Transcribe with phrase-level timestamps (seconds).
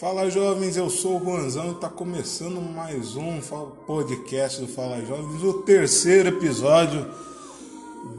[0.00, 3.40] Fala jovens, eu sou o Juanzão e está começando mais um
[3.86, 7.06] podcast do Fala Jovens, o terceiro episódio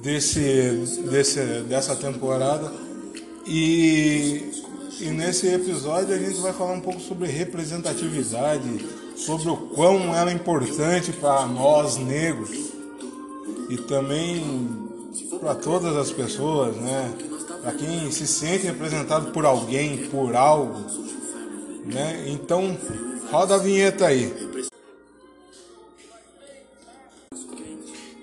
[0.01, 0.39] desse,
[1.09, 2.71] desse, dessa temporada.
[3.45, 4.51] E,
[5.01, 8.63] e nesse episódio a gente vai falar um pouco sobre representatividade,
[9.17, 12.74] sobre o quão ela é importante para nós negros
[13.69, 14.89] e também
[15.39, 17.13] para todas as pessoas, né?
[17.61, 21.05] Para quem se sente representado por alguém, por algo
[21.85, 22.25] né?
[22.27, 22.77] Então,
[23.31, 24.33] roda a vinheta aí.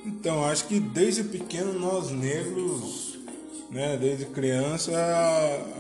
[0.05, 3.19] Então, acho que desde pequeno nós negros,
[3.71, 4.93] né, desde criança,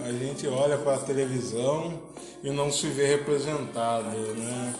[0.04, 2.00] a gente olha para a televisão
[2.42, 4.74] e não se vê representado, né?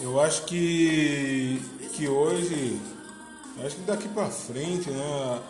[0.00, 1.60] Eu acho que
[1.94, 2.78] que hoje,
[3.64, 5.40] acho que daqui para frente, né,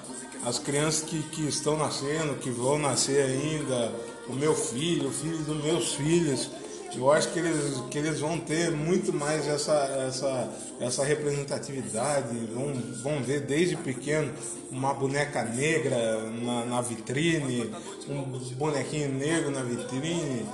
[0.44, 3.92] as crianças que, que estão nascendo, que vão nascer ainda,
[4.28, 6.50] o meu filho, o filho dos meus filhos,
[6.94, 9.74] eu acho que eles, que eles vão ter muito mais essa,
[10.06, 10.48] essa,
[10.80, 14.32] essa representatividade, vão, vão ver desde pequeno
[14.70, 17.70] uma boneca negra na, na vitrine,
[18.08, 18.22] um
[18.56, 20.46] bonequinho negro na vitrine.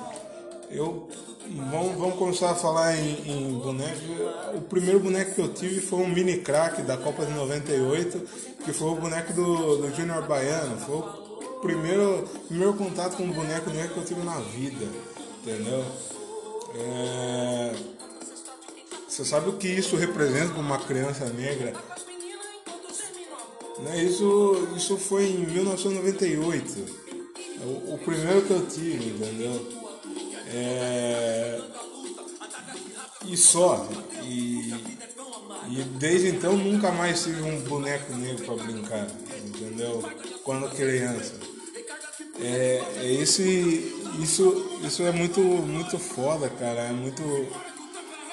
[0.70, 1.08] Eu,
[1.51, 4.01] vamos, vamos começar a falar em, em boneco.
[4.55, 8.21] O primeiro boneco que eu tive foi um mini crack da Copa de 98,
[8.65, 10.79] que foi o boneco do, do Junior Baiano.
[10.79, 11.03] Foi o
[11.61, 14.87] primeiro, primeiro contato com um boneco negro que eu tive na vida,
[15.43, 15.85] entendeu?
[16.75, 17.73] É...
[19.09, 21.75] Você sabe o que isso representa para uma criança negra?
[23.81, 24.05] Né?
[24.05, 27.03] Isso, isso foi em 1998,
[27.65, 29.81] o, o primeiro que eu tive, entendeu?
[30.53, 31.61] É...
[33.27, 33.89] E só.
[34.22, 34.75] E,
[35.70, 39.06] e desde então nunca mais tive um boneco negro para brincar,
[39.47, 40.03] entendeu?
[40.45, 41.34] Quando criança.
[42.41, 46.80] É, é esse, isso, isso é muito, muito foda, cara.
[46.80, 47.23] É muito,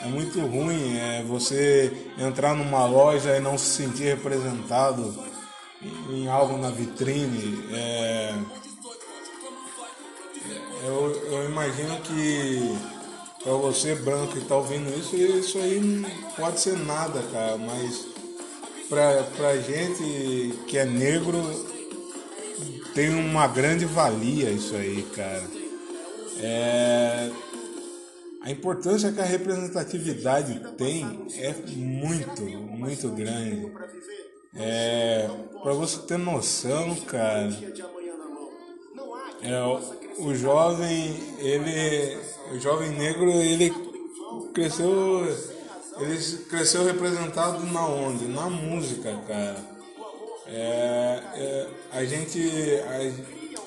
[0.01, 5.13] é muito ruim é você entrar numa loja e não se sentir representado
[6.09, 7.63] em algo na vitrine.
[7.72, 8.34] É,
[10.84, 12.78] eu, eu imagino que
[13.44, 18.06] para você branco que tá ouvindo isso, isso aí não pode ser nada, cara, mas
[18.89, 21.41] pra, pra gente que é negro
[22.94, 25.47] tem uma grande valia isso aí, cara.
[26.41, 27.29] É...
[28.41, 31.03] A importância que a representatividade tem
[31.35, 33.72] é muito, muito grande.
[34.56, 35.29] É...
[35.62, 37.50] Para você ter noção, cara,
[39.41, 39.62] é,
[40.18, 42.18] o jovem, ele,
[42.52, 43.74] o jovem negro, ele
[44.53, 45.25] cresceu,
[46.00, 48.25] ele cresceu representado na onde?
[48.25, 49.80] Na música, cara.
[50.52, 52.40] É, é, a gente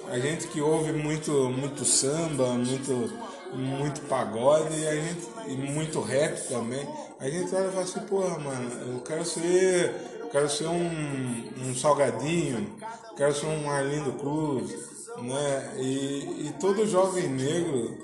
[0.09, 3.13] a, a, gente que ouve muito muito samba muito
[3.55, 6.85] muito pagode e a gente e muito rap também
[7.21, 9.95] a gente olha e fala assim porra mano eu quero ser
[10.33, 12.75] quero ser um, um salgadinho
[13.17, 17.99] quero ser um Arlindo Cruz né e, e todo jovem negro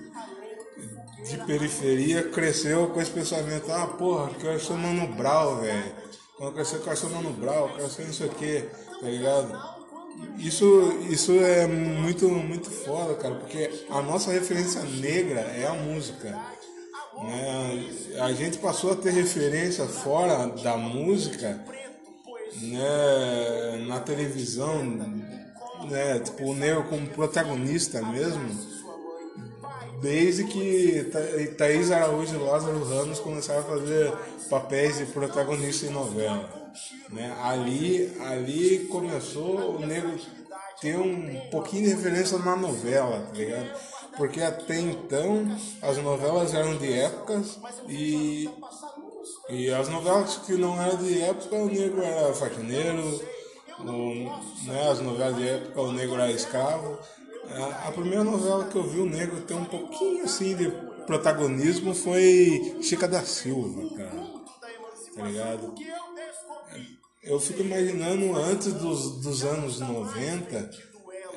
[1.25, 6.09] de periferia cresceu com esse pensamento ah porra quero ser Mano Brown velho
[6.39, 8.61] quando crescer, quero ser Mano Brown, quero ser não sei o que,
[9.01, 9.79] tá ligado?
[10.39, 10.65] Isso,
[11.11, 16.31] isso é muito, muito foda, cara, porque a nossa referência negra é a música.
[17.25, 17.91] Né?
[18.21, 21.61] A gente passou a ter referência fora da música
[22.63, 23.85] né?
[23.89, 24.85] na televisão,
[25.91, 26.19] né?
[26.21, 28.79] tipo, o negro como protagonista mesmo
[30.01, 31.11] desde que
[31.57, 34.13] Thaís Araújo e Lázaro Ramos começaram a fazer
[34.49, 36.49] papéis de protagonista em novela.
[37.11, 37.37] Né?
[37.43, 40.15] Ali, ali começou o negro
[40.81, 43.71] ter um pouquinho de referência na novela, tá ligado?
[44.17, 48.49] Porque até então as novelas eram de épocas e,
[49.49, 53.21] e as novelas que não eram de época o negro era faxineiro,
[53.81, 54.15] o,
[54.65, 56.99] né, as novelas de época o negro era escravo.
[57.51, 60.71] A, a primeira novela que eu vi o negro ter um pouquinho assim de
[61.07, 64.39] protagonismo foi Chica da Silva, cara.
[65.15, 65.75] Tá ligado?
[67.23, 70.71] Eu fico imaginando antes dos, dos anos 90,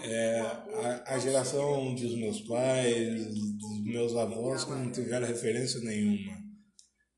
[0.04, 6.38] é, a, a, geração dos meus pais, dos meus avós, que não tiveram referência nenhuma,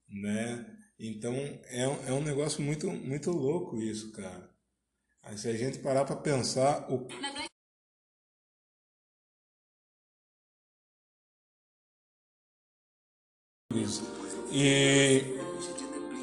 [0.09, 0.65] né?
[0.99, 4.52] Então é, é um negócio muito, muito louco isso, cara.
[5.23, 7.07] Aí, se a gente parar para pensar o
[14.51, 15.23] E,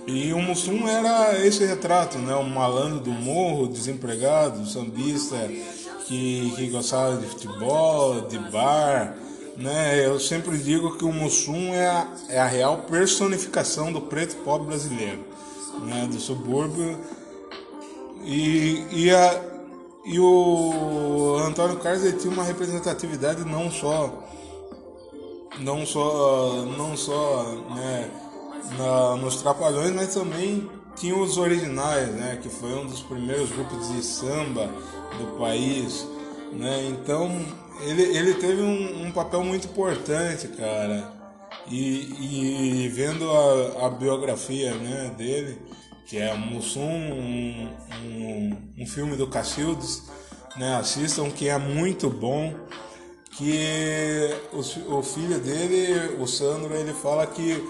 [0.06, 2.34] E o Mussum era esse retrato, né?
[2.34, 5.36] O malandro do morro, desempregado, sambista
[6.06, 9.16] que, que gostava de futebol, de bar,
[9.56, 10.04] né?
[10.04, 14.68] Eu sempre digo que o Mussum é a, é a real personificação do preto pobre
[14.68, 15.24] brasileiro,
[15.82, 16.06] né?
[16.10, 16.98] Do subúrbio.
[18.22, 19.42] E, e, a,
[20.04, 24.26] e o Antônio Carlos ele tinha uma representatividade não só
[25.60, 27.44] não só não só
[27.74, 28.10] né,
[28.78, 33.88] na, nos Trapalhões, mas também tinha os originais, né, que foi um dos primeiros grupos
[33.88, 34.68] de samba
[35.18, 36.06] do país,
[36.52, 36.88] né?
[36.90, 37.30] Então
[37.82, 41.18] ele, ele teve um, um papel muito importante, cara.
[41.68, 45.58] E, e vendo a, a, biografia né, dele,
[46.10, 47.68] que é Mussum, um,
[48.04, 50.02] um, um filme do Cacildes,
[50.56, 52.52] né, assistam, que é muito bom
[53.30, 57.64] que o, o filho dele, o Sandro, ele fala que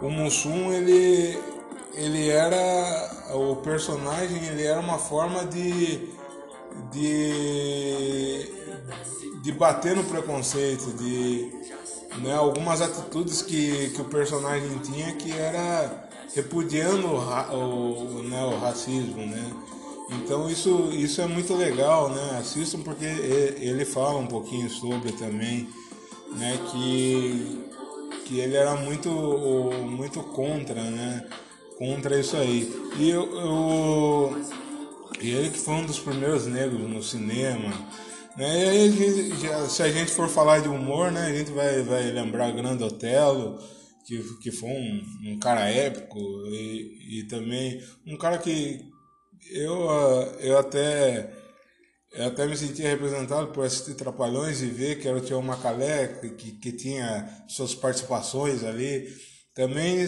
[0.00, 1.36] o Mussum ele
[1.94, 6.08] ele era o personagem, ele era uma forma de
[6.92, 8.54] de
[9.42, 11.50] de bater no preconceito, de
[12.22, 18.58] né, algumas atitudes que, que o personagem tinha que era repudiando o, o, né, o
[18.58, 19.50] racismo, né?
[20.12, 22.38] Então isso, isso é muito legal, né?
[22.38, 25.68] Assistam porque ele fala um pouquinho sobre também,
[26.36, 26.58] né?
[26.70, 27.64] Que,
[28.26, 29.08] que ele era muito,
[29.86, 31.28] muito contra, né?
[31.78, 32.72] Contra isso aí.
[32.98, 34.42] E eu, eu
[35.20, 37.72] e ele que foi um dos primeiros negros no cinema.
[38.36, 38.64] Né?
[38.64, 41.26] E aí, se a gente for falar de humor, né?
[41.26, 43.58] A gente vai, vai lembrar Grande Otelo,
[44.10, 48.84] que, que foi um, um cara épico e, e também um cara que
[49.52, 49.88] eu,
[50.40, 51.32] eu até
[52.12, 56.08] eu até me sentia representado por assistir Trapalhões e ver que era o Tião Macalé,
[56.36, 59.06] que, que tinha suas participações ali.
[59.54, 59.98] Também,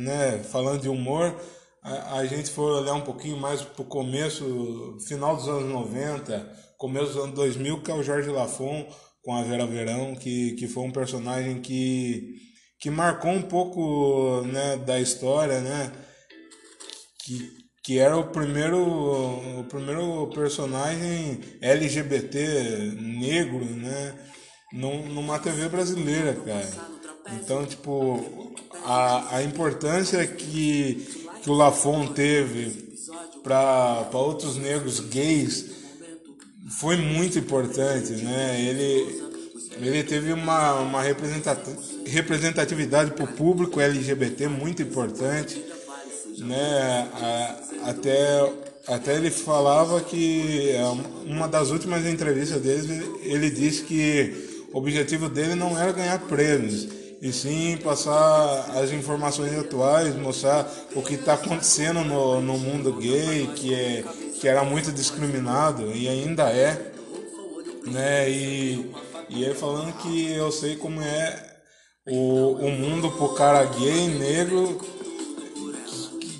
[0.00, 1.34] né, falando de humor,
[1.82, 6.56] a, a gente for olhar um pouquinho mais para o começo, final dos anos 90,
[6.76, 8.86] começo dos anos 2000, que é o Jorge Lafon
[9.22, 12.47] com a Vera Verão, que, que foi um personagem que,
[12.78, 15.92] que marcou um pouco né, da história, né?
[17.24, 17.50] Que,
[17.82, 18.78] que era o primeiro,
[19.60, 24.14] o primeiro personagem LGBT negro, né?
[24.72, 26.98] Numa TV brasileira, cara.
[27.32, 28.54] Então, tipo,
[28.84, 31.06] a, a importância que,
[31.42, 32.86] que o Lafon teve
[33.42, 35.78] para outros negros gays
[36.78, 38.60] foi muito importante, né?
[38.60, 39.22] Ele,
[39.80, 41.97] ele teve uma, uma representatividade
[43.14, 45.62] para o público LGBT muito importante
[46.40, 47.08] né?
[47.84, 48.52] Até,
[48.86, 50.82] até ele falava que é,
[51.26, 56.88] uma das últimas entrevistas dele, ele disse que o objetivo dele não era ganhar prêmios,
[57.20, 63.48] e sim passar as informações atuais, mostrar o que está acontecendo no, no mundo gay,
[63.56, 64.04] que, é,
[64.40, 66.92] que era muito discriminado e ainda é.
[67.86, 68.30] Né?
[68.30, 68.90] E,
[69.30, 71.47] e ele falando que eu sei como é
[72.10, 74.80] o, o mundo pro cara gay, negro,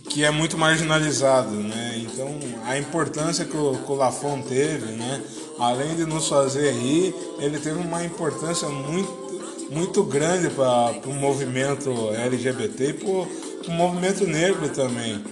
[0.09, 1.99] que é muito marginalizado, né?
[1.99, 2.29] Então
[2.65, 5.23] a importância que o, que o Lafon teve, né?
[5.59, 9.29] Além de nos fazer rir, ele teve uma importância muito
[9.71, 15.23] muito grande para o movimento LGBT e para o movimento negro também,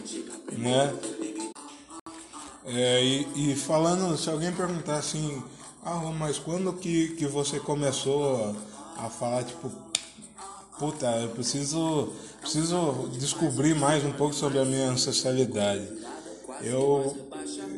[0.52, 0.94] né?
[2.66, 5.42] É, e, e, falando, se alguém perguntar assim,
[5.84, 8.54] ah, mas quando que, que você começou
[8.98, 9.70] a, a falar, tipo,
[10.78, 15.88] puta, eu preciso, preciso descobrir mais um pouco sobre a minha ancestralidade.
[16.62, 17.16] Eu,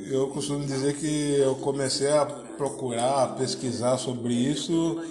[0.06, 5.02] eu costumo dizer que eu comecei a procurar, a pesquisar sobre isso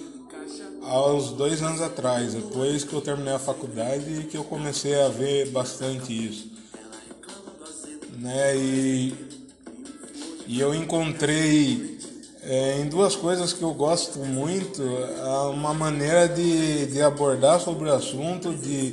[0.82, 5.08] aos dois anos atrás, depois que eu terminei a faculdade e que eu comecei a
[5.08, 6.50] ver bastante isso.
[8.18, 8.56] Né?
[8.56, 9.14] E,
[10.46, 11.97] e eu encontrei
[12.48, 14.82] é, em duas coisas que eu gosto muito,
[15.52, 18.92] uma maneira de, de abordar sobre o assunto, de,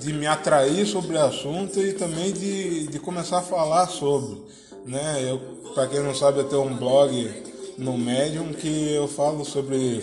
[0.00, 4.40] de me atrair sobre o assunto e também de, de começar a falar sobre.
[4.86, 5.28] Né?
[5.28, 5.40] Eu,
[5.74, 7.28] para quem não sabe, eu tenho um blog
[7.76, 10.00] no Medium que eu falo sobre,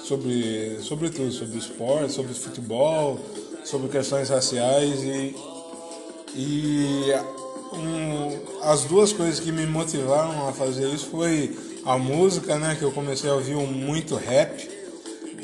[0.00, 3.18] sobre, sobre tudo, sobre esporte, sobre futebol,
[3.64, 5.34] sobre questões raciais e,
[6.36, 7.14] e
[7.72, 12.76] um, as duas coisas que me motivaram a fazer isso foi a música, né?
[12.78, 14.68] Que eu comecei a ouvir muito rap.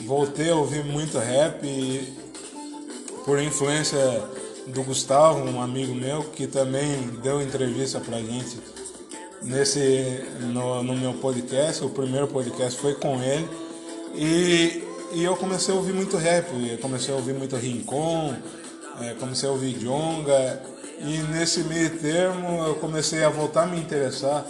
[0.04, 2.16] Voltei a ouvir muito rap e,
[3.24, 3.98] por influência
[4.68, 8.58] do Gustavo, um amigo meu, que também deu entrevista pra gente
[9.42, 11.84] nesse no, no meu podcast.
[11.84, 13.48] O primeiro podcast foi com ele.
[14.14, 16.46] E, e eu comecei a ouvir muito rap.
[16.80, 18.34] Comecei a ouvir muito Rincon,
[19.00, 20.62] é, comecei a ouvir Jonga,
[21.00, 24.46] e nesse meio termo eu comecei a voltar a me interessar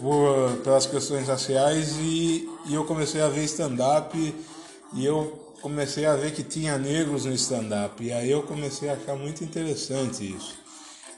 [0.00, 4.16] por, pelas questões raciais e, e eu comecei a ver stand-up
[4.94, 8.02] e eu comecei a ver que tinha negros no stand-up.
[8.02, 10.56] E aí eu comecei a achar muito interessante isso.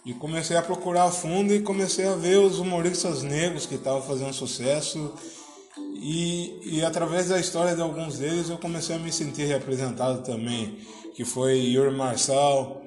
[0.04, 4.02] E comecei a procurar a fundo e comecei a ver os humoristas negros que estavam
[4.02, 5.12] fazendo sucesso.
[5.94, 10.78] E, e através da história de alguns deles eu comecei a me sentir representado também.
[11.14, 12.82] Que foi Yuri Marçal,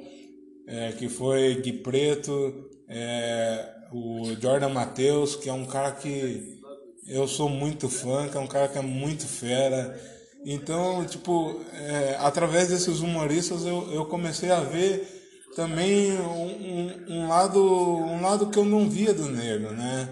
[0.66, 6.62] é, que foi Gui Preto, é, o Jordan Matheus, que é um cara que
[7.08, 10.00] eu sou muito fã, que é um cara que é muito fera.
[10.46, 15.22] Então, tipo, é, através desses humoristas eu, eu comecei a ver
[15.56, 20.10] também um, um, lado um lado que eu não via do negro, né?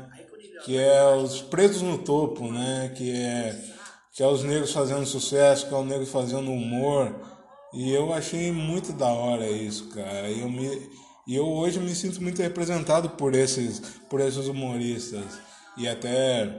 [0.63, 2.91] Que é os pretos no topo, né?
[2.95, 3.71] Que é
[4.13, 7.15] que é os negros fazendo sucesso, que é o negro fazendo humor.
[7.73, 10.29] E eu achei muito da hora isso, cara.
[10.29, 10.67] E eu me
[11.27, 15.25] e eu hoje me sinto muito representado por esses por esses humoristas.
[15.77, 16.49] E até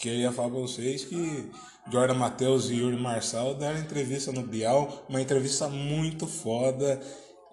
[0.00, 1.50] queria falar para vocês que
[1.90, 7.00] Jordan Matheus e Yuri Marçal deram entrevista no Bial, uma entrevista muito foda.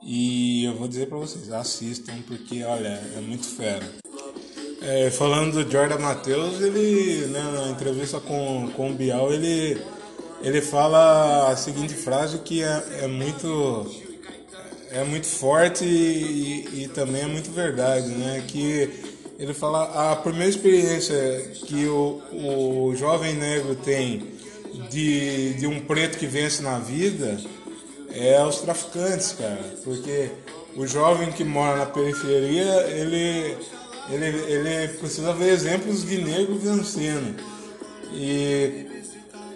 [0.04, 3.86] E eu vou dizer para vocês, assistam, porque olha, é muito fera.
[4.82, 9.82] É, falando do Jordan Matheus, ele, né, na entrevista com, com o Bial, ele,
[10.42, 14.07] ele fala a seguinte frase que é, é muito
[14.92, 18.44] é muito forte e, e, também é muito verdade, né?
[18.48, 18.90] Que
[19.38, 21.16] ele fala a primeira experiência
[21.66, 24.38] que o, o jovem negro tem
[24.90, 27.38] de, de um preto que vence na vida
[28.14, 29.64] é os traficantes, cara.
[29.84, 30.30] Porque
[30.76, 33.58] o jovem que mora na periferia, ele,
[34.10, 37.36] ele, ele precisa ver exemplos de negro vencendo.
[38.14, 38.88] E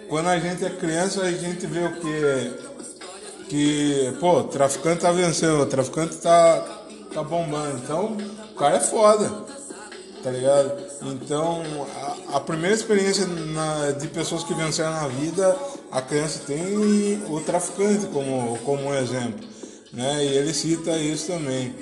[0.08, 2.71] quando a gente é criança, a gente vê o que?
[3.52, 6.66] Que, pô, traficante tá vencendo, traficante tá,
[7.12, 7.76] tá bombando.
[7.84, 8.16] Então,
[8.50, 9.44] o cara é foda
[10.22, 10.72] tá ligado?
[11.02, 11.62] Então,
[11.96, 15.54] a, a primeira experiência na, de pessoas que venceram na vida,
[15.90, 19.46] a criança tem o traficante como, como um exemplo,
[19.92, 20.24] né?
[20.24, 21.74] E ele cita isso também.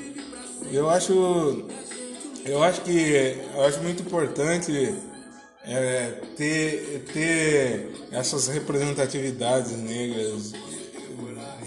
[0.73, 1.67] Eu acho,
[2.45, 4.95] eu acho que eu acho muito importante
[5.65, 10.53] é, ter, ter essas representatividades negras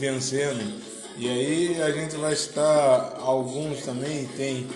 [0.03, 0.81] vencendo.
[1.17, 4.67] E aí a gente vai citar alguns também, tem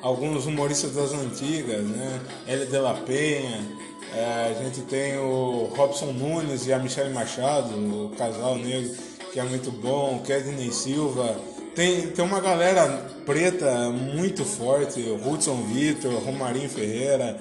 [0.00, 2.20] alguns humoristas das antigas, né?
[2.48, 2.66] L.
[2.66, 3.60] de la Penha,
[4.14, 8.94] é, a gente tem o Robson Nunes e a Michelle Machado, o casal negro,
[9.32, 11.36] que é muito bom, o Kedney Silva.
[11.74, 12.86] Tem, tem uma galera
[13.24, 17.38] preta muito forte, o Hudson Vitor, Romarinho Ferreira.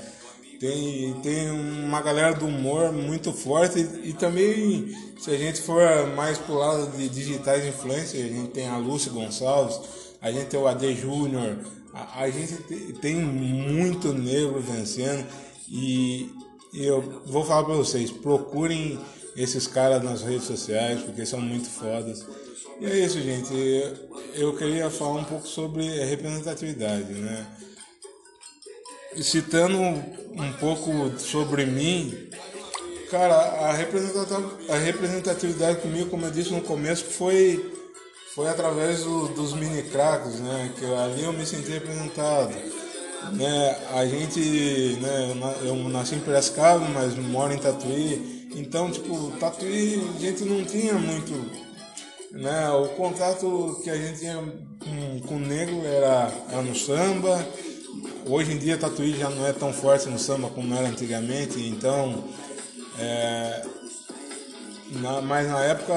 [0.61, 5.81] Tem, tem uma galera do humor muito forte e, também, se a gente for
[6.15, 9.79] mais pro lado de digitais influencers, a gente tem a Lúcia Gonçalves,
[10.21, 11.57] a gente tem o AD Júnior,
[11.91, 12.57] a, a gente
[13.01, 15.25] tem muito negro vencendo
[15.67, 16.29] e,
[16.71, 18.99] e eu vou falar para vocês, procurem
[19.35, 22.23] esses caras nas redes sociais porque são muito fodas.
[22.79, 23.51] E é isso, gente.
[24.35, 27.47] Eu queria falar um pouco sobre representatividade, né?
[29.19, 32.29] Citando um pouco sobre mim,
[33.09, 37.71] cara, a representatividade comigo, como eu disse no começo, foi
[38.33, 40.71] foi através do, dos mini craques, né?
[40.77, 42.53] Que ali eu me senti representado.
[43.33, 43.77] Né?
[43.93, 44.39] A gente,
[45.01, 45.35] né?
[45.63, 48.49] Eu nasci em Piracicaba, mas moro em Tatuí.
[48.55, 51.33] Então, tipo, Tatuí a gente não tinha muito,
[52.31, 52.69] né?
[52.69, 57.45] O contato que a gente tinha com, com o negro era, era no samba.
[58.25, 62.23] Hoje em dia Tatuí já não é tão forte no samba como era antigamente, então
[62.99, 63.65] é,
[64.91, 65.93] na, mas na época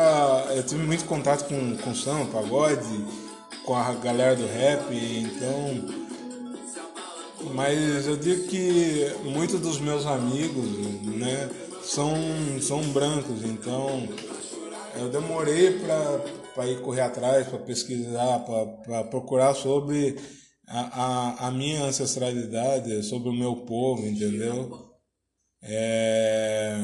[0.54, 3.04] eu tive muito contato com, com samba, pagode,
[3.64, 6.04] com a galera do rap, então.
[7.52, 10.66] Mas eu digo que muitos dos meus amigos,
[11.02, 11.50] né,
[11.82, 12.16] são,
[12.62, 14.08] são brancos, então
[14.96, 15.78] eu demorei
[16.54, 18.38] para ir correr atrás, para pesquisar,
[18.86, 20.16] para procurar sobre
[20.66, 24.90] a, a, a, minha ancestralidade, sobre o meu povo, entendeu?
[25.62, 26.78] É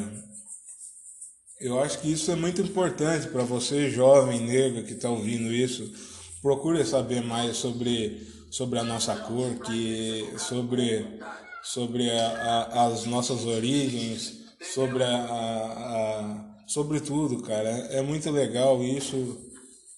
[1.61, 5.93] eu acho que isso é muito importante para você, jovem negro que está ouvindo isso.
[6.41, 11.21] Procure saber mais sobre, sobre a nossa cor, que, sobre,
[11.63, 14.39] sobre a, a, as nossas origens,
[14.73, 17.69] sobre, a, a, sobre tudo, cara.
[17.69, 19.50] É muito legal isso.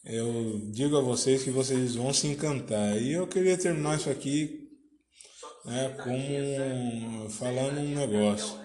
[0.04, 3.00] Eu digo a vocês que vocês vão se encantar.
[3.00, 4.68] E eu queria terminar isso aqui
[5.64, 8.59] né, como falando um negócio.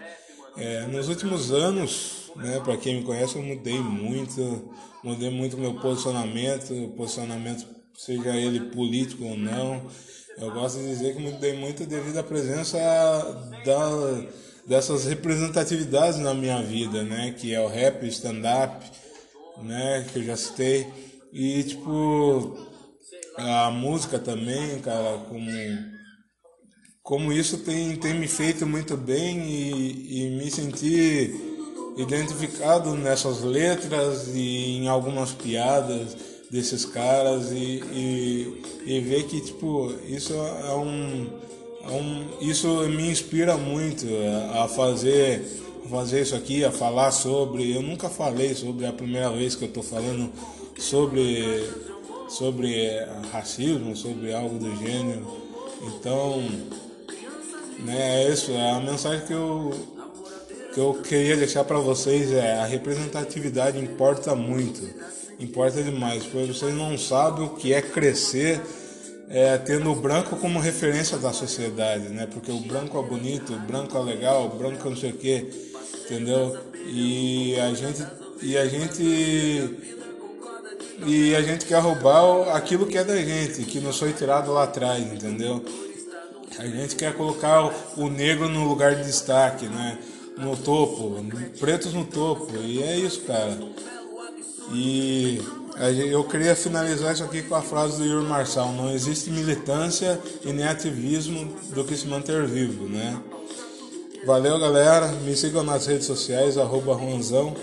[0.58, 5.76] É, nos últimos anos, né, para quem me conhece, eu mudei muito, mudei muito meu
[5.76, 9.86] posicionamento, posicionamento seja ele político ou não.
[10.40, 12.80] Eu gosto de dizer que mudei muito devido à presença
[13.64, 14.26] da,
[14.66, 18.84] dessas representatividades na minha vida, né, que é o rap, stand-up,
[19.62, 20.88] né, que eu já citei,
[21.38, 22.58] e tipo
[23.38, 25.52] a música também, cara, como
[27.04, 31.34] como isso tem, tem me feito muito bem e, e me sentir
[31.96, 36.18] identificado nessas letras e em algumas piadas
[36.52, 41.30] desses caras e, e, e ver que tipo isso é um,
[41.84, 44.06] é um isso me inspira muito
[44.54, 45.46] a fazer
[45.88, 47.76] fazer isso aqui a falar sobre.
[47.76, 50.32] Eu nunca falei sobre é a primeira vez que eu estou falando
[50.78, 51.70] sobre
[52.30, 52.90] sobre
[53.32, 55.26] racismo sobre algo do gênero
[55.82, 56.44] então
[57.80, 59.72] né, é isso, é a mensagem que eu,
[60.74, 64.82] que eu queria deixar para vocês é a representatividade importa muito,
[65.40, 68.60] importa demais, porque vocês não sabem o que é crescer
[69.30, 72.28] é, tendo o branco como referência da sociedade, né?
[72.32, 75.18] Porque o branco é bonito, o branco é legal, o branco é não sei o
[75.18, 75.46] quê,
[76.06, 76.58] entendeu?
[76.88, 78.06] E a gente
[78.42, 79.97] e a gente
[81.06, 84.64] e a gente quer roubar aquilo que é da gente, que nos foi tirado lá
[84.64, 85.64] atrás, entendeu?
[86.58, 90.00] A gente quer colocar o negro no lugar de destaque, né?
[90.38, 91.24] No topo,
[91.60, 92.52] pretos no topo.
[92.58, 93.58] E é isso, cara.
[94.74, 95.40] E
[96.10, 100.52] eu queria finalizar isso aqui com a frase do Yuri Marçal: não existe militância e
[100.52, 103.22] nem ativismo do que se manter vivo, né?
[104.26, 105.08] Valeu, galera.
[105.24, 107.56] Me sigam nas redes sociais, arroba Juanzão,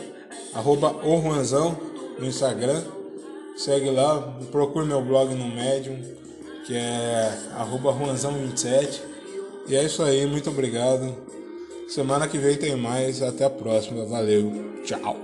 [0.54, 1.76] arroba o Juanzão
[2.18, 2.82] no Instagram.
[3.56, 6.24] Segue lá, procure meu blog no Medium
[6.64, 7.38] que é
[7.70, 9.00] Juanzão27.
[9.68, 11.14] E é isso aí, muito obrigado.
[11.88, 15.16] Semana que vem tem mais, até a próxima, valeu, tchau.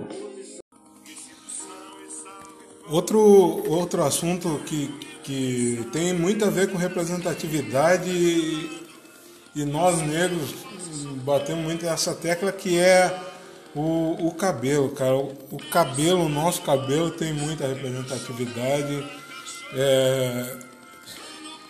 [2.89, 3.19] Outro,
[3.67, 4.87] outro assunto que,
[5.23, 8.87] que tem muito a ver com representatividade e,
[9.55, 10.53] e nós negros
[11.23, 13.30] batemos muito nessa tecla que é
[13.75, 15.15] o, o cabelo, cara.
[15.15, 19.03] O, cabelo, o nosso cabelo tem muita representatividade.
[19.73, 20.57] É,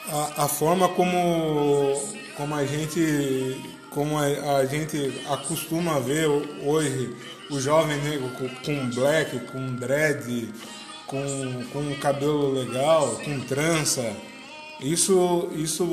[0.08, 2.02] a, a forma como,
[2.36, 3.62] como a gente
[3.92, 6.26] como a, a, gente acostuma ver
[6.64, 7.14] hoje
[7.50, 10.50] o jovem negro com, com black, com dread,
[11.06, 11.22] com,
[11.72, 14.16] com cabelo legal, com trança.
[14.80, 15.86] Isso, isso,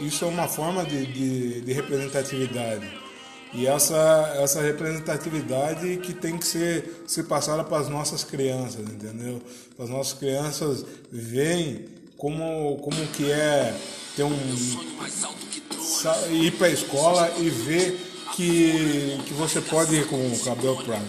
[0.00, 3.05] isso é uma forma de, de, de representatividade.
[3.56, 9.40] E essa, essa representatividade que tem que ser, ser passada para as nossas crianças, entendeu?
[9.74, 11.86] Para as nossas crianças verem
[12.18, 13.74] como, como que é
[14.14, 14.36] ter um
[16.32, 17.98] ir para a escola e ver
[18.34, 21.00] que, que você pode ir com o cabelo para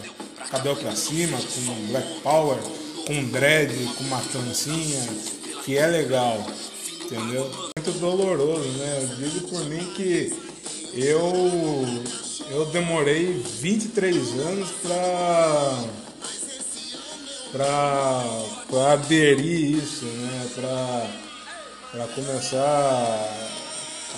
[0.49, 2.57] cabelo cima, com black power,
[3.05, 5.05] com dread, com uma trancinha,
[5.65, 6.45] que é legal,
[7.03, 7.51] entendeu?
[7.77, 8.99] Muito doloroso, né?
[9.01, 10.33] Eu digo por mim que
[10.93, 15.83] eu eu demorei 23 anos para
[17.51, 20.49] para aderir isso, né?
[21.91, 23.47] Para começar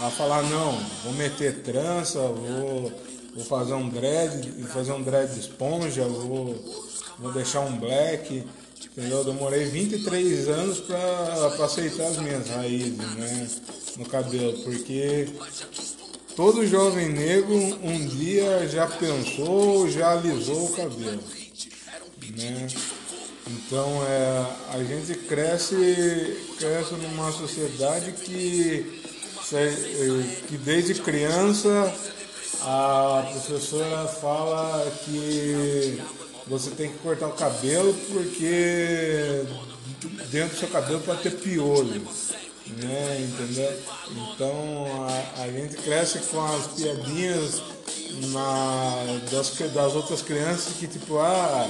[0.01, 2.91] a falar, não, vou meter trança, vou,
[3.35, 6.55] vou fazer um dread, fazer um dread de esponja, vou,
[7.19, 8.43] vou deixar um black?
[8.97, 13.47] Eu demorei 23 anos para aceitar as minhas raízes, né?
[13.97, 15.27] No cabelo, porque
[16.39, 21.21] todo jovem negro um dia já pensou, já alisou o cabelo,
[22.37, 22.67] né?
[23.45, 25.75] Então é, a gente cresce,
[26.57, 29.03] cresce numa sociedade que,
[30.47, 31.93] que desde criança
[32.61, 36.01] a professora fala que
[36.47, 39.43] você tem que cortar o cabelo porque
[40.31, 42.01] dentro do seu cabelo pode ter piolho.
[42.77, 43.81] Né, entendeu?
[44.11, 47.61] Então a, a gente cresce com as piadinhas
[48.31, 51.67] na, das, das outras crianças que tipo, ah,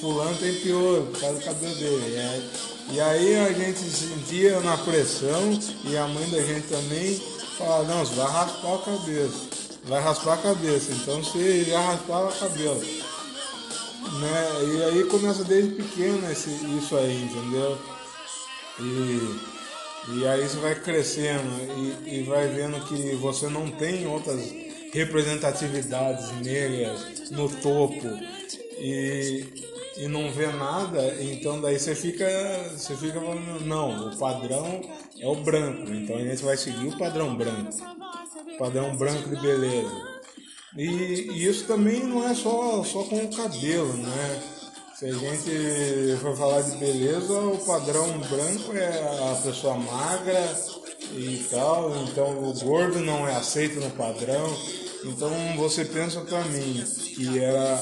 [0.00, 2.16] fulano tem piolho por causa do cabelo dele.
[2.90, 7.20] E, e aí a gente sentia na pressão e a mãe da gente também
[7.58, 9.48] falava, não, você vai raspar a cabeça.
[9.84, 10.92] Vai raspar a cabeça.
[10.92, 12.80] Então você já raspava o cabelo.
[12.80, 14.64] Né?
[14.64, 17.78] E aí começa desde pequeno esse, isso aí, entendeu?
[18.80, 19.57] E,
[20.14, 21.50] e aí você vai crescendo
[22.06, 24.40] e, e vai vendo que você não tem outras
[24.92, 28.06] representatividades negras no topo.
[28.78, 29.44] E,
[29.98, 32.24] e não vê nada, então daí você fica,
[32.76, 34.80] você fica falando, não, o padrão
[35.18, 37.76] é o branco, então a gente vai seguir o padrão branco,
[38.56, 40.18] padrão branco de beleza.
[40.76, 44.57] E, e isso também não é só, só com o cabelo, né?
[44.98, 50.56] Se a gente for falar de beleza, o padrão branco é a pessoa magra
[51.12, 54.52] e tal, então o gordo não é aceito no padrão.
[55.04, 56.84] Então você pensa para mim
[57.14, 57.80] que era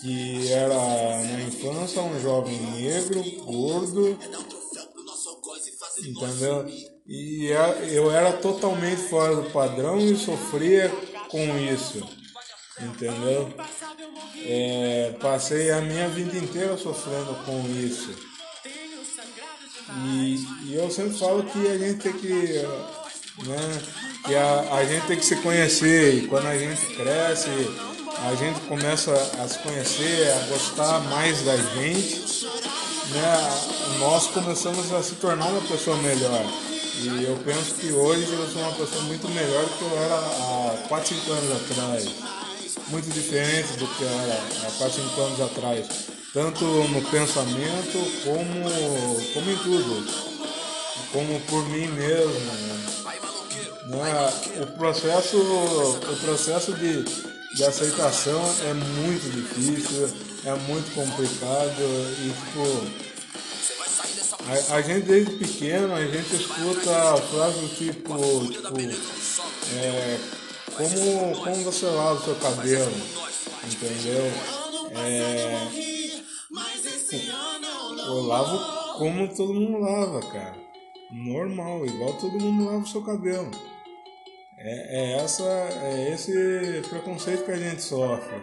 [0.00, 4.18] que era na infância um jovem negro, gordo,
[5.98, 6.66] entendeu?
[7.06, 7.50] E
[7.90, 10.90] eu era totalmente fora do padrão e sofria
[11.28, 12.02] com isso,
[12.80, 13.52] entendeu?
[14.44, 18.14] É, passei a minha vida inteira sofrendo com isso.
[20.04, 22.62] E, e, eu sempre falo que a gente tem que,
[23.46, 23.82] né,
[24.24, 27.48] que a, a gente tem que se conhecer e quando a gente cresce,
[28.26, 32.46] a gente começa a se conhecer, a gostar mais da gente,
[33.12, 36.44] né, nós começamos a se tornar uma pessoa melhor.
[37.00, 40.16] E eu penso que hoje eu sou uma pessoa muito melhor do que eu era
[40.16, 42.37] há 4, 5 anos atrás.
[42.90, 45.86] Muito diferente do que era há 4, 5 anos atrás.
[46.32, 50.06] Tanto no pensamento como, como em tudo.
[51.12, 52.78] Como por mim mesmo.
[53.88, 54.32] Né?
[54.62, 57.04] O, processo, o processo de,
[57.54, 60.10] de aceitação é muito difícil,
[60.44, 61.82] é muito complicado
[62.20, 63.08] e tipo
[64.48, 68.78] a, a, gente desde pequeno, a gente escuta frases tipo, tipo
[69.76, 70.18] é,
[70.78, 72.92] como, como você lava o seu cabelo,
[73.64, 74.24] entendeu?
[74.94, 75.68] É,
[78.06, 80.56] eu lavo como todo mundo lava, cara.
[81.10, 83.50] Normal, igual todo mundo lava o seu cabelo.
[84.56, 88.42] É, é, essa, é esse preconceito que a gente sofre.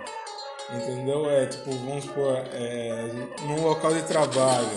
[0.74, 1.30] Entendeu?
[1.30, 3.12] É tipo, vamos supor, é,
[3.44, 4.70] num local de trabalho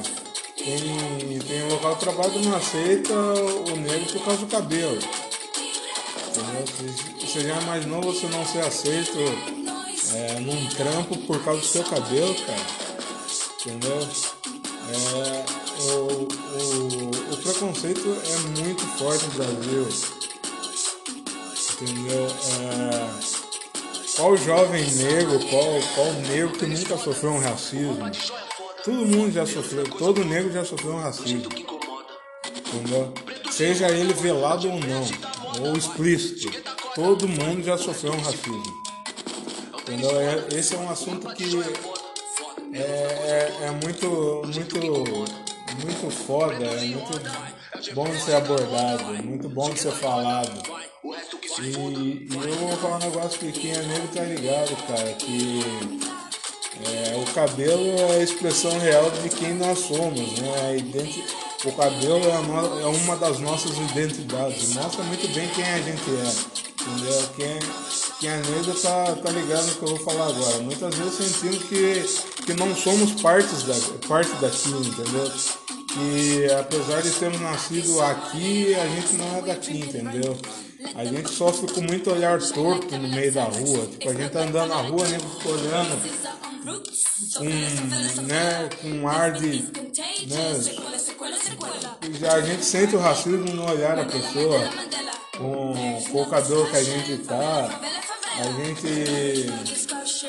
[0.68, 4.98] tem, tem um local de trabalho que não aceita o negro por causa do cabelo.
[6.38, 6.94] Entendeu?
[7.20, 9.18] Você já imaginou você não ser aceito
[10.14, 12.88] é, num trampo por causa do seu cabelo, cara?
[13.60, 14.08] Entendeu?
[14.90, 15.44] É,
[15.82, 19.88] o, o, o preconceito é muito forte no Brasil.
[21.80, 22.26] Entendeu?
[22.26, 23.38] É,
[24.16, 28.10] qual jovem negro, qual, qual negro que nunca sofreu um racismo?
[28.84, 31.48] Todo mundo já sofreu, todo negro já sofreu um racismo.
[32.56, 33.12] Entendeu?
[33.50, 35.04] Seja ele velado ou não,
[35.60, 36.50] ou explícito,
[36.94, 38.62] todo mundo já sofreu um racismo.
[39.80, 40.20] Entendeu?
[40.20, 41.44] É, esse é um assunto que
[42.74, 44.76] é, é, é muito, muito,
[45.82, 50.50] muito foda, é muito bom de ser abordado, muito bom de ser falado.
[51.60, 55.60] E, e eu vou falar um negócio que quem é negro tá ligado, cara, que
[56.86, 60.76] é, o cabelo é a expressão real de quem nós somos, né?
[60.78, 61.24] Identi
[61.64, 62.80] o cabelo é, no...
[62.80, 67.28] é, uma das nossas identidades, mostra muito bem quem a gente é, entendeu?
[67.36, 67.58] Quem,
[68.20, 70.58] quem é negro tá, ligado no que eu vou falar agora.
[70.58, 73.74] Muitas vezes sentimos que, que não somos partes da,
[74.06, 75.32] parte daqui, entendeu?
[75.88, 80.36] Que apesar de termos nascido aqui, a gente não é daqui, entendeu?
[80.94, 83.86] A gente sofre com muito olhar torto no meio da rua.
[83.86, 86.47] Tipo, a gente tá andando na rua, nego fica olhando
[87.36, 89.62] com, né, com um ar de.
[90.26, 90.52] Né,
[92.30, 94.60] a gente sente o racismo no olhar da pessoa,
[95.36, 97.80] com, o cabelo que a gente tá.
[98.38, 99.52] A gente,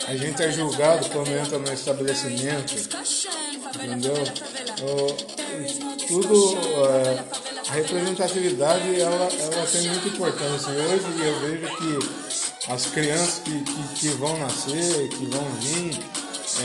[0.08, 2.74] a gente é julgado quando entra no estabelecimento,
[3.76, 4.16] entendeu?
[6.10, 7.24] tudo, é,
[7.70, 10.72] a representatividade ela, ela tem muita importância.
[10.72, 16.00] Hoje eu vejo que as crianças que, que, que vão nascer, que vão vir,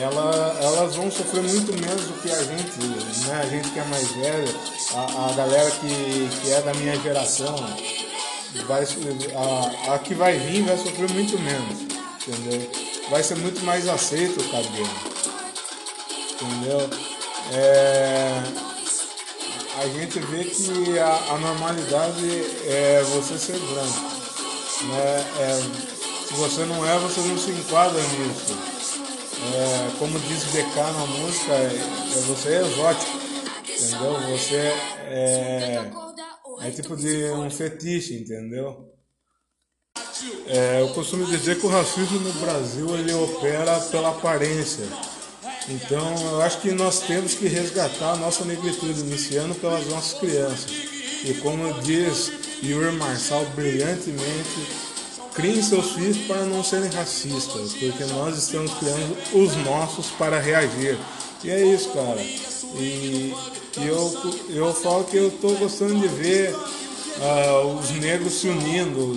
[0.01, 2.79] ela, elas vão sofrer muito menos do que a gente,
[3.27, 3.40] né?
[3.42, 4.55] A gente que é mais velho,
[4.94, 7.55] a, a galera que, que é da minha geração,
[8.66, 11.81] vai, a, a que vai vir vai sofrer muito menos,
[12.27, 12.70] entendeu?
[13.11, 14.90] Vai ser muito mais aceito o cabelo,
[16.33, 16.90] entendeu?
[17.53, 18.42] É,
[19.81, 24.01] a gente vê que a, a normalidade é você ser branco,
[24.88, 25.27] né?
[25.40, 25.62] É,
[26.27, 28.73] se você não é, você não se enquadra nisso.
[29.52, 31.68] É, como diz o DK na música, é,
[32.26, 33.12] você é exótico,
[33.68, 34.20] entendeu?
[34.30, 35.90] Você é,
[36.62, 38.90] é tipo de um fetiche, entendeu?
[40.46, 44.87] É, eu costumo dizer que o racismo no Brasil ele opera pela aparência.
[45.68, 50.70] Então eu acho que nós temos que resgatar a nossa negritude, iniciando pelas nossas crianças.
[51.24, 52.30] E como diz
[52.62, 54.93] Yuri Marçal brilhantemente,
[55.35, 60.99] criem seus filhos para não serem racistas, porque nós estamos criando os nossos para reagir.
[61.42, 62.20] E é isso, cara.
[62.20, 63.35] E,
[63.79, 69.14] e eu, eu falo que eu estou gostando de ver uh, os negros se unindo,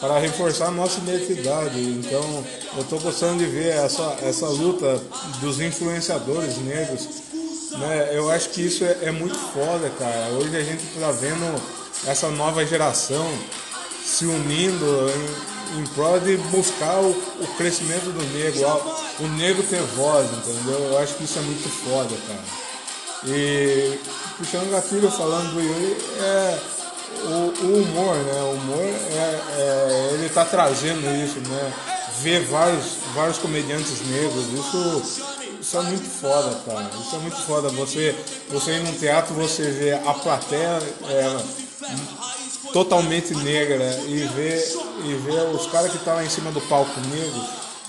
[0.00, 1.80] para reforçar a nossa identidade.
[1.80, 5.02] Então, eu estou gostando de ver essa, essa luta
[5.40, 7.08] dos influenciadores negros.
[7.78, 8.10] Né?
[8.12, 10.28] Eu acho que isso é, é muito foda, cara.
[10.38, 11.60] Hoje a gente está vendo
[12.06, 13.26] essa nova geração
[14.06, 18.64] se unindo em, em prol de buscar o, o crescimento do negro,
[19.18, 20.78] o negro ter voz, entendeu?
[20.92, 22.66] Eu acho que isso é muito foda, cara.
[23.26, 23.98] E
[24.38, 26.58] puxando gatilho falando do Yuri, é
[27.24, 28.40] o, o, humor, né?
[28.42, 31.72] O humor é, é ele tá trazendo isso, né?
[32.20, 35.26] Ver vários, vários comediantes negros, isso,
[35.60, 36.88] isso é muito foda, cara.
[37.00, 37.68] Isso é muito foda.
[37.70, 38.14] Você,
[38.50, 41.36] você ir num teatro, você vê a plateia é,
[42.76, 44.62] totalmente negra e ver,
[45.06, 47.40] e ver os caras que estão tá em cima do palco negro,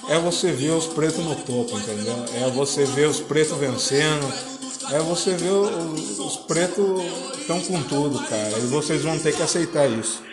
[0.08, 2.16] é você ver os pretos no topo, entendeu?
[2.36, 4.34] É você ver os pretos vencendo,
[4.94, 7.04] é você ver os, os pretos
[7.38, 10.24] estão com tudo, cara, e vocês vão ter que aceitar isso.